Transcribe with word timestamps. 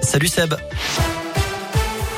Salut 0.00 0.30
Seb. 0.30 0.54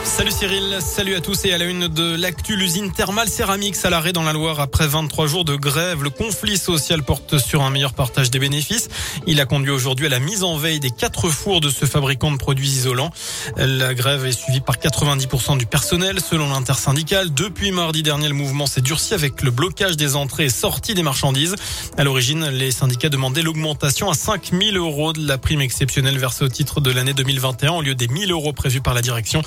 Salut 0.08 0.33
Cyril, 0.33 0.79
salut 0.81 1.15
à 1.15 1.21
tous 1.21 1.45
et 1.45 1.52
à 1.52 1.59
la 1.59 1.67
une 1.67 1.87
de 1.87 2.16
l'actu, 2.16 2.56
l'usine 2.56 2.90
thermale 2.90 3.29
céramique 3.29 3.77
à 3.85 3.90
l'arrêt 3.90 4.14
dans 4.14 4.22
la 4.22 4.32
Loire 4.32 4.58
après 4.58 4.88
23 4.88 5.27
jours 5.27 5.45
de 5.45 5.54
grève. 5.54 6.03
Le 6.03 6.08
conflit 6.08 6.56
social 6.56 7.03
porte 7.03 7.37
sur 7.38 7.62
un 7.62 7.71
meilleur 7.71 7.92
partage 7.92 8.30
des 8.30 8.38
bénéfices. 8.38 8.88
Il 9.26 9.38
a 9.38 9.44
conduit 9.44 9.71
aujourd'hui 9.71 10.06
à 10.06 10.08
la 10.08 10.18
mise 10.18 10.42
en 10.42 10.56
veille 10.56 10.80
des 10.80 10.90
quatre 10.90 11.29
fours 11.29 11.60
de 11.60 11.68
ce 11.68 11.84
fabricant 11.84 12.32
de 12.32 12.38
produits 12.38 12.68
isolants. 12.68 13.12
La 13.58 13.94
grève 13.94 14.24
est 14.24 14.33
suivie 14.33 14.60
par 14.60 14.76
90% 14.76 15.58
du 15.58 15.67
personnel 15.67 16.21
selon 16.21 16.49
l'intersyndicale. 16.49 17.33
Depuis 17.33 17.71
mardi 17.71 18.03
dernier, 18.03 18.29
le 18.29 18.35
mouvement 18.35 18.67
s'est 18.67 18.81
durci 18.81 19.13
avec 19.13 19.43
le 19.43 19.51
blocage 19.51 19.97
des 19.97 20.17
entrées 20.17 20.47
et 20.47 20.51
sorties 20.51 20.95
des 20.95 21.03
marchandises. 21.03 21.55
À 21.99 22.03
l'origine, 22.03 22.49
les 22.49 22.71
syndicats 22.73 23.11
demandaient 23.11 23.43
l'augmentation 23.43 24.11
à 24.11 24.15
5 24.15 24.53
000 24.59 24.77
euros 24.77 25.13
de 25.13 25.29
la 25.29 25.37
prime 25.37 25.61
exceptionnelle 25.61 26.19
versée 26.19 26.45
au 26.45 26.49
titre 26.49 26.81
de 26.81 26.91
l'année 26.91 27.15
2021 27.15 27.73
au 27.73 27.83
lieu 27.83 27.95
des 27.95 28.09
1 28.11 28.27
000 28.27 28.33
euros 28.33 28.55
prévus 28.55 28.81
par 28.81 28.95
la 28.95 29.03
direction. 29.03 29.43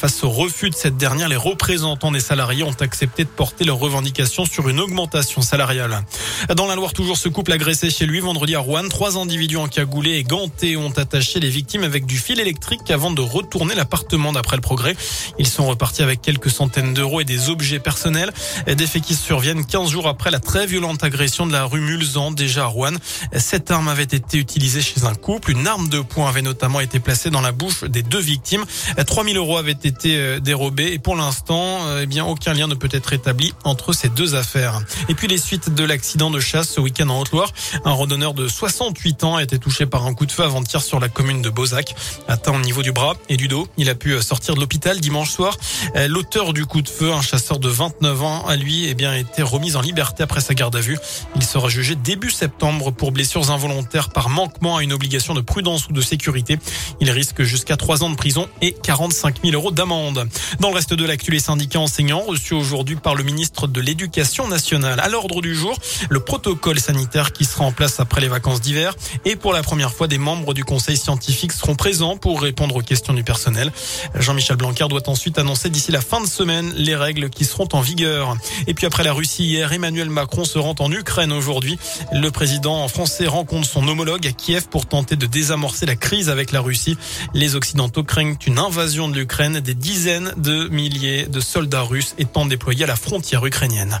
Face 0.00 0.24
au 0.24 0.30
refus 0.30 0.70
de 0.70 0.74
cette 0.74 0.96
dernière, 0.96 1.28
les 1.28 1.36
représentants 1.36 2.10
des 2.10 2.20
salariés 2.20 2.62
ont 2.62 2.74
accepté 2.80 3.24
de 3.24 3.28
porter 3.28 3.66
leurs 3.66 3.76
revendications 3.76 4.46
sur 4.46 4.70
une 4.70 4.80
augmentation 4.80 5.42
salariale. 5.42 6.02
Dans 6.56 6.66
la 6.66 6.74
Loire, 6.74 6.94
toujours 6.94 7.18
ce 7.18 7.28
couple 7.28 7.52
agressé 7.52 7.90
chez 7.90 8.06
lui 8.06 8.18
vendredi 8.20 8.54
à 8.54 8.60
Rouen. 8.60 8.88
Trois 8.88 9.18
individus 9.18 9.58
encagoulés 9.58 10.12
et 10.12 10.24
gantés 10.24 10.78
ont 10.78 10.92
attaché 10.92 11.38
les 11.38 11.50
victimes 11.50 11.84
avec 11.84 12.06
du 12.06 12.16
fil 12.16 12.40
électrique 12.40 12.90
avant 12.90 13.10
de 13.10 13.20
retourner 13.20 13.74
l'appartement 13.74 14.32
d'après 14.32 14.56
le 14.56 14.62
progrès. 14.62 14.96
Ils 15.38 15.46
sont 15.46 15.66
repartis 15.66 16.02
avec 16.02 16.22
quelques 16.22 16.48
centaines 16.48 16.94
d'euros 16.94 17.20
et 17.20 17.24
des 17.24 17.50
objets 17.50 17.78
personnels. 17.78 18.32
Des 18.66 18.86
faits 18.86 19.02
qui 19.02 19.14
surviennent 19.14 19.66
15 19.66 19.90
jours 19.90 20.08
après 20.08 20.30
la 20.30 20.40
très 20.40 20.66
violente 20.66 21.04
agression 21.04 21.46
de 21.46 21.52
la 21.52 21.64
rue 21.64 21.82
Mulzan, 21.82 22.30
déjà 22.30 22.62
à 22.62 22.68
Rouen. 22.68 22.94
Cette 23.36 23.70
arme 23.70 23.88
avait 23.88 24.04
été 24.04 24.38
utilisée 24.38 24.80
chez 24.80 25.04
un 25.04 25.14
couple. 25.14 25.50
Une 25.50 25.66
arme 25.66 25.90
de 25.90 26.00
poing 26.00 26.26
avait 26.26 26.40
notamment 26.40 26.80
été 26.80 27.00
placée 27.00 27.28
dans 27.28 27.42
la 27.42 27.52
bouche 27.52 27.84
des 27.84 28.02
deux 28.02 28.18
victimes. 28.18 28.64
3000 29.06 29.36
euros 29.36 29.58
avaient 29.58 29.72
été 29.72 29.89
été 29.90 30.16
euh, 30.16 30.40
dérobé 30.40 30.92
et 30.92 30.98
pour 30.98 31.16
l'instant, 31.16 31.80
euh, 31.86 32.00
eh 32.02 32.06
bien 32.06 32.24
aucun 32.24 32.54
lien 32.54 32.68
ne 32.68 32.74
peut 32.74 32.88
être 32.92 33.12
établi 33.12 33.52
entre 33.64 33.92
ces 33.92 34.08
deux 34.08 34.36
affaires. 34.36 34.80
Et 35.08 35.14
puis 35.14 35.26
les 35.26 35.36
suites 35.36 35.74
de 35.74 35.84
l'accident 35.84 36.30
de 36.30 36.38
chasse 36.38 36.70
ce 36.70 36.80
week-end 36.80 37.08
en 37.08 37.20
Haute-Loire, 37.20 37.52
un 37.84 37.90
randonneur 37.90 38.32
de 38.32 38.46
68 38.46 39.24
ans 39.24 39.36
a 39.36 39.42
été 39.42 39.58
touché 39.58 39.86
par 39.86 40.06
un 40.06 40.14
coup 40.14 40.26
de 40.26 40.32
feu 40.32 40.44
avant-hier 40.44 40.80
sur 40.80 41.00
la 41.00 41.08
commune 41.08 41.42
de 41.42 41.50
Beauzac, 41.50 41.94
atteint 42.28 42.54
au 42.54 42.60
niveau 42.60 42.82
du 42.82 42.92
bras 42.92 43.14
et 43.28 43.36
du 43.36 43.48
dos. 43.48 43.66
Il 43.76 43.90
a 43.90 43.94
pu 43.96 44.12
euh, 44.12 44.22
sortir 44.22 44.54
de 44.54 44.60
l'hôpital 44.60 45.00
dimanche 45.00 45.30
soir. 45.30 45.56
L'auteur 46.08 46.52
du 46.52 46.66
coup 46.66 46.82
de 46.82 46.88
feu, 46.88 47.12
un 47.12 47.22
chasseur 47.22 47.58
de 47.58 47.68
29 47.68 48.22
ans, 48.22 48.46
a 48.46 48.56
lui 48.56 48.86
eh 48.86 48.94
bien 48.94 49.14
été 49.14 49.42
remis 49.42 49.76
en 49.76 49.80
liberté 49.80 50.22
après 50.22 50.40
sa 50.40 50.54
garde 50.54 50.76
à 50.76 50.80
vue. 50.80 50.98
Il 51.36 51.42
sera 51.42 51.68
jugé 51.68 51.96
début 51.96 52.30
septembre 52.30 52.92
pour 52.92 53.12
blessures 53.12 53.50
involontaires 53.50 54.10
par 54.10 54.28
manquement 54.28 54.76
à 54.76 54.82
une 54.82 54.92
obligation 54.92 55.34
de 55.34 55.40
prudence 55.40 55.88
ou 55.88 55.92
de 55.92 56.00
sécurité. 56.00 56.58
Il 57.00 57.10
risque 57.10 57.42
jusqu'à 57.42 57.76
3 57.76 58.04
ans 58.04 58.10
de 58.10 58.16
prison 58.16 58.48
et 58.62 58.72
45 58.72 59.40
000 59.42 59.54
euros 59.54 59.69
d'amende. 59.70 60.28
Dans 60.60 60.68
le 60.68 60.74
reste 60.74 60.94
de 60.94 61.04
l'actu, 61.04 61.30
les 61.30 61.40
syndicats 61.40 61.80
enseignants 61.80 62.20
reçus 62.20 62.54
aujourd'hui 62.54 62.96
par 62.96 63.14
le 63.14 63.22
ministre 63.22 63.66
de 63.66 63.80
l'Éducation 63.80 64.48
nationale. 64.48 65.00
À 65.00 65.08
l'ordre 65.08 65.40
du 65.40 65.54
jour, 65.54 65.78
le 66.08 66.20
protocole 66.20 66.80
sanitaire 66.80 67.32
qui 67.32 67.44
sera 67.44 67.64
en 67.64 67.72
place 67.72 68.00
après 68.00 68.20
les 68.20 68.28
vacances 68.28 68.60
d'hiver. 68.60 68.94
Et 69.24 69.36
pour 69.36 69.52
la 69.52 69.62
première 69.62 69.92
fois, 69.92 70.06
des 70.06 70.18
membres 70.18 70.54
du 70.54 70.64
conseil 70.64 70.96
scientifique 70.96 71.52
seront 71.52 71.74
présents 71.74 72.16
pour 72.16 72.40
répondre 72.40 72.76
aux 72.76 72.82
questions 72.82 73.14
du 73.14 73.24
personnel. 73.24 73.72
Jean-Michel 74.14 74.56
Blanquer 74.56 74.86
doit 74.88 75.08
ensuite 75.08 75.38
annoncer 75.38 75.70
d'ici 75.70 75.92
la 75.92 76.00
fin 76.00 76.20
de 76.20 76.26
semaine 76.26 76.72
les 76.76 76.96
règles 76.96 77.30
qui 77.30 77.44
seront 77.44 77.68
en 77.72 77.80
vigueur. 77.80 78.36
Et 78.66 78.74
puis 78.74 78.86
après 78.86 79.04
la 79.04 79.12
Russie 79.12 79.44
hier, 79.44 79.72
Emmanuel 79.72 80.10
Macron 80.10 80.44
se 80.44 80.58
rend 80.58 80.74
en 80.78 80.90
Ukraine 80.92 81.32
aujourd'hui. 81.32 81.78
Le 82.12 82.30
président 82.30 82.86
français 82.88 83.26
rencontre 83.26 83.68
son 83.68 83.86
homologue 83.88 84.26
à 84.26 84.32
Kiev 84.32 84.68
pour 84.68 84.86
tenter 84.86 85.16
de 85.16 85.26
désamorcer 85.26 85.86
la 85.86 85.96
crise 85.96 86.28
avec 86.30 86.52
la 86.52 86.60
Russie. 86.60 86.96
Les 87.34 87.54
Occidentaux 87.54 88.04
craignent 88.04 88.36
une 88.46 88.58
invasion 88.58 89.08
de 89.08 89.14
l'Ukraine. 89.14 89.59
Des 89.64 89.74
dizaines 89.74 90.32
de 90.38 90.68
milliers 90.68 91.26
de 91.26 91.40
soldats 91.40 91.82
russes 91.82 92.14
étant 92.18 92.46
déployés 92.46 92.84
à 92.84 92.86
la 92.86 92.96
frontière 92.96 93.44
ukrainienne. 93.44 94.00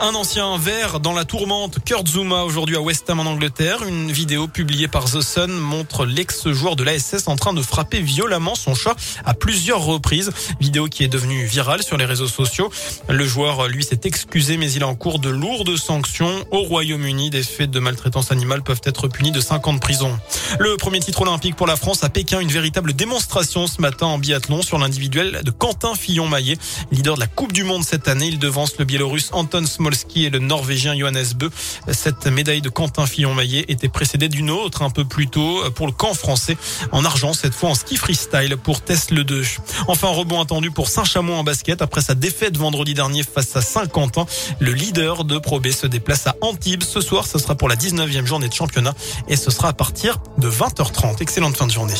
Un 0.00 0.14
ancien 0.14 0.56
vert 0.58 1.00
dans 1.00 1.12
la 1.12 1.24
tourmente, 1.24 1.78
Kurt 1.84 2.06
Zuma, 2.06 2.44
aujourd'hui 2.44 2.76
à 2.76 2.80
West 2.80 3.10
Ham 3.10 3.18
en 3.18 3.24
Angleterre. 3.24 3.82
Une 3.82 4.12
vidéo 4.12 4.46
publiée 4.46 4.86
par 4.86 5.06
The 5.06 5.20
Sun 5.20 5.50
montre 5.50 6.06
l'ex-joueur 6.06 6.76
de 6.76 6.84
l'ASS 6.84 7.26
en 7.26 7.34
train 7.34 7.52
de 7.52 7.60
frapper 7.60 8.00
violemment 8.00 8.54
son 8.54 8.76
chat 8.76 8.94
à 9.24 9.34
plusieurs 9.34 9.82
reprises. 9.82 10.30
Vidéo 10.60 10.86
qui 10.86 11.02
est 11.02 11.08
devenue 11.08 11.44
virale 11.46 11.82
sur 11.82 11.96
les 11.96 12.04
réseaux 12.04 12.28
sociaux. 12.28 12.70
Le 13.08 13.26
joueur, 13.26 13.66
lui, 13.66 13.82
s'est 13.82 14.02
excusé, 14.04 14.56
mais 14.56 14.70
il 14.70 14.82
est 14.82 14.84
en 14.84 14.94
cours 14.94 15.18
de 15.18 15.30
lourdes 15.30 15.76
sanctions. 15.76 16.44
Au 16.52 16.62
Royaume-Uni, 16.62 17.30
des 17.30 17.42
faits 17.42 17.70
de 17.70 17.80
maltraitance 17.80 18.30
animale 18.30 18.62
peuvent 18.62 18.82
être 18.84 19.08
punis 19.08 19.32
de 19.32 19.40
5 19.40 19.66
ans 19.66 19.72
de 19.74 19.80
prison. 19.80 20.16
Le 20.60 20.76
premier 20.76 21.00
titre 21.00 21.22
olympique 21.22 21.56
pour 21.56 21.66
la 21.66 21.76
France 21.76 22.04
à 22.04 22.08
Pékin, 22.08 22.38
une 22.38 22.52
véritable 22.52 22.92
démonstration 22.92 23.66
ce 23.66 23.80
matin 23.80 24.06
en 24.06 24.18
biathlon 24.18 24.62
sur 24.62 24.78
l'individuel 24.78 25.40
de 25.42 25.50
Quentin 25.50 25.96
Fillon-Maillet. 25.96 26.56
Leader 26.92 27.16
de 27.16 27.20
la 27.20 27.26
Coupe 27.26 27.52
du 27.52 27.64
Monde 27.64 27.82
cette 27.82 28.06
année, 28.06 28.28
il 28.28 28.38
devance 28.38 28.78
le 28.78 28.84
Biélorusse 28.84 29.30
Anton 29.32 29.66
Smolensky 29.66 29.87
Et 30.16 30.30
le 30.30 30.38
Norvégien 30.38 30.98
Johannes 30.98 31.32
Bö. 31.36 31.48
Cette 31.92 32.26
médaille 32.26 32.60
de 32.60 32.68
Quentin 32.68 33.06
Fillon-Maillet 33.06 33.64
était 33.68 33.88
précédée 33.88 34.28
d'une 34.28 34.50
autre 34.50 34.82
un 34.82 34.90
peu 34.90 35.04
plus 35.04 35.28
tôt 35.28 35.62
pour 35.74 35.86
le 35.86 35.92
camp 35.92 36.12
français 36.12 36.58
en 36.92 37.04
argent, 37.04 37.32
cette 37.32 37.54
fois 37.54 37.70
en 37.70 37.74
ski 37.74 37.96
freestyle 37.96 38.56
pour 38.56 38.82
Le 39.10 39.24
2. 39.24 39.42
Enfin, 39.86 40.08
rebond 40.08 40.42
attendu 40.42 40.70
pour 40.70 40.88
Saint-Chamond 40.88 41.38
en 41.38 41.44
basket 41.44 41.80
après 41.80 42.02
sa 42.02 42.14
défaite 42.14 42.56
vendredi 42.56 42.92
dernier 42.92 43.22
face 43.22 43.56
à 43.56 43.62
Saint-Quentin. 43.62 44.26
Le 44.60 44.72
leader 44.72 45.24
de 45.24 45.38
Pro 45.38 45.60
B 45.60 45.68
se 45.68 45.86
déplace 45.86 46.26
à 46.26 46.36
Antibes. 46.42 46.82
Ce 46.82 47.00
soir, 47.00 47.26
ce 47.26 47.38
sera 47.38 47.54
pour 47.54 47.68
la 47.68 47.76
19e 47.76 48.26
journée 48.26 48.48
de 48.48 48.54
championnat 48.54 48.94
et 49.28 49.36
ce 49.36 49.50
sera 49.50 49.68
à 49.68 49.72
partir 49.72 50.18
de 50.36 50.50
20h30. 50.50 51.22
Excellente 51.22 51.56
fin 51.56 51.66
de 51.66 51.72
journée. 51.72 51.94